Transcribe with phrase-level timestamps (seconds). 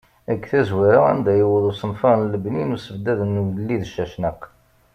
[0.29, 4.41] Deg tazwara, anda yewweḍ usenfar n lebni n usebddad n ugellid Cacnaq.